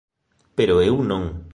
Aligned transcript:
Pero 0.57 0.75
eu 0.89 0.95
non. 1.09 1.23